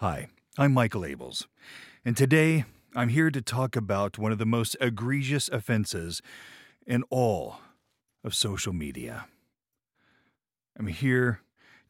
Hi, 0.00 0.28
I'm 0.56 0.72
Michael 0.72 1.02
Ables, 1.02 1.44
and 2.06 2.16
today 2.16 2.64
I'm 2.96 3.10
here 3.10 3.30
to 3.30 3.42
talk 3.42 3.76
about 3.76 4.16
one 4.16 4.32
of 4.32 4.38
the 4.38 4.46
most 4.46 4.74
egregious 4.80 5.50
offenses 5.50 6.22
in 6.86 7.04
all 7.10 7.58
of 8.24 8.34
social 8.34 8.72
media. 8.72 9.26
I'm 10.78 10.86
here 10.86 11.42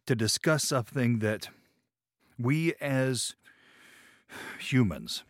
to 0.07 0.17
discuss 0.17 0.65
something 0.65 1.21
that 1.21 1.51
we 2.37 2.75
as 2.81 3.37
humans 4.59 5.23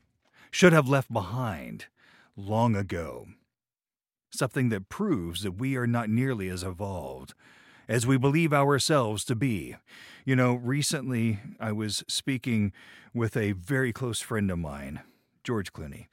should 0.50 0.72
have 0.72 0.88
left 0.88 1.12
behind 1.12 1.84
long 2.34 2.74
ago. 2.74 3.26
Something 4.30 4.70
that 4.70 4.88
proves 4.88 5.42
that 5.42 5.58
we 5.58 5.76
are 5.76 5.86
not 5.86 6.08
nearly 6.08 6.48
as 6.48 6.62
evolved 6.62 7.34
as 7.91 8.07
we 8.07 8.16
believe 8.16 8.52
ourselves 8.52 9.25
to 9.25 9.34
be. 9.34 9.75
You 10.25 10.36
know, 10.36 10.54
recently 10.54 11.41
I 11.59 11.73
was 11.73 12.05
speaking 12.06 12.73
with 13.12 13.36
a 13.36 13.50
very 13.52 13.93
close 13.93 14.20
friend 14.20 14.48
of 14.48 14.60
mine, 14.60 15.01
George 15.42 15.73
Clooney, 15.73 16.06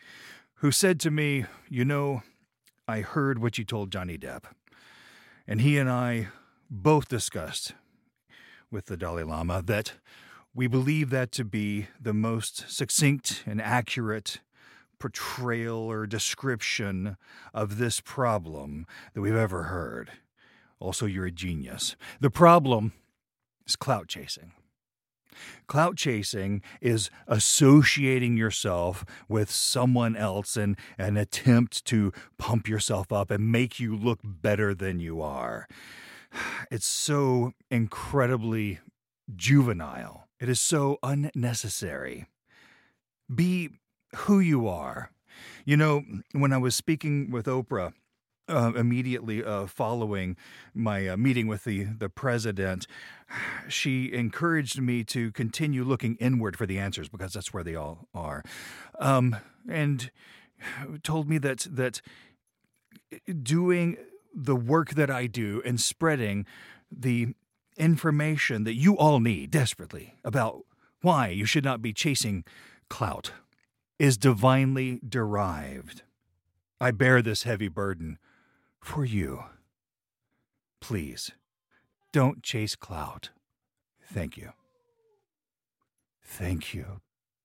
who 0.56 0.72
said 0.72 1.00
to 1.02 1.12
me, 1.12 1.46
You 1.70 1.86
know, 1.86 2.24
I 2.88 3.02
heard 3.02 3.38
what 3.38 3.60
you 3.60 3.64
told 3.64 3.92
Johnny 3.92 4.18
Depp. 4.18 4.46
And 5.48 5.62
he 5.62 5.78
and 5.78 5.88
I 5.88 6.30
both 6.68 7.08
discussed 7.08 7.74
with 8.72 8.88
the 8.88 8.98
Dalai 8.98 9.23
Lama 9.23 9.62
that 9.62 9.94
we 10.56 10.66
believe 10.66 11.12
that 11.12 11.32
to 11.34 11.46
be 11.46 11.90
the 12.02 12.14
most 12.14 12.72
succinct 12.72 13.44
and 13.46 13.62
accurate 13.62 14.40
portrayal 14.98 15.78
or 15.78 16.08
description 16.08 17.18
of 17.54 17.78
this 17.78 18.00
problem 18.00 18.88
that 19.14 19.22
we've 19.22 19.36
ever 19.36 19.64
heard. 19.64 20.09
Also, 20.80 21.05
you're 21.05 21.26
a 21.26 21.31
genius. 21.31 21.95
The 22.20 22.30
problem 22.30 22.94
is 23.66 23.76
clout 23.76 24.08
chasing. 24.08 24.52
Clout 25.67 25.95
chasing 25.98 26.62
is 26.81 27.09
associating 27.27 28.38
yourself 28.38 29.05
with 29.27 29.52
someone 29.52 30.16
else 30.16 30.58
in 30.58 30.78
an 30.97 31.17
attempt 31.17 31.86
to 31.86 32.11
pump 32.38 32.67
yourself 32.67 33.11
up 33.11 33.30
and 33.30 33.52
make 33.52 33.80
you 33.80 33.95
look 33.95 34.19
better 34.23 34.73
than 34.73 35.00
you 35.00 35.22
are. 35.22 35.67
It's 36.69 36.86
so 36.86 37.53
incredibly 37.72 38.80
juvenile. 39.36 40.28
It 40.39 40.50
is 40.50 40.59
so 40.59 40.97
unnecessary. 41.02 42.28
Be 43.34 43.69
who 44.16 44.39
you 44.39 44.67
are. 44.67 45.12
You 45.66 45.78
know, 45.78 46.03
when 46.34 46.52
I 46.52 46.58
was 46.58 46.75
speaking 46.75 47.31
with 47.31 47.45
Oprah, 47.45 47.94
uh, 48.50 48.72
immediately 48.76 49.44
uh, 49.44 49.67
following 49.67 50.36
my 50.73 51.08
uh, 51.08 51.17
meeting 51.17 51.48
with 51.48 51.64
the, 51.64 51.84
the 51.84 52.09
president, 52.09 52.88
she 53.67 54.12
encouraged 54.14 54.81
me 54.81 55.03
to 55.03 55.31
continue 55.31 55.84
looking 55.84 56.16
inward 56.16 56.56
for 56.58 56.66
the 56.66 56.80
answers 56.80 57.09
because 57.09 57.34
that's 57.34 57.53
where 57.53 57.64
they 57.64 57.75
all 57.75 58.08
are. 58.14 58.44
Um, 59.00 59.36
and 59.70 60.12
told 61.03 61.30
me 61.30 61.38
that, 61.40 61.68
that 61.70 62.02
doing 63.44 63.98
the 64.34 64.56
work 64.56 64.92
that 64.92 65.09
I 65.09 65.28
do 65.28 65.62
and 65.66 65.80
spreading 65.80 66.45
the 66.92 67.34
information 67.75 68.64
that 68.64 68.75
you 68.75 68.98
all 68.98 69.20
need 69.20 69.52
desperately 69.52 70.16
about 70.23 70.64
why 71.02 71.30
you 71.30 71.45
should 71.45 71.64
not 71.64 71.81
be 71.81 71.94
chasing 71.94 72.44
clout 72.90 73.31
is 74.00 74.18
divinely 74.18 75.00
derived. 75.08 76.03
I 76.80 76.92
bear 76.92 77.22
this 77.22 77.44
heavy 77.44 77.68
burden 77.68 78.20
for 78.81 79.06
you. 79.06 79.44
Please, 80.81 81.31
don't 82.11 82.44
chase 82.44 82.75
clout. 82.75 83.30
Thank 84.11 84.38
you. 84.38 84.52
Thank 86.23 86.73
you. 86.73 87.02